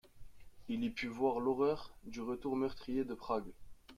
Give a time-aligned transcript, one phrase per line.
[0.67, 3.51] Il y put voir l'horreur du retour meurtrier de Prague.